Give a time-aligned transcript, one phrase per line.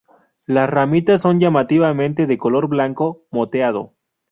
[0.47, 3.93] Las ramitas son llamativamente de color blanco moteado.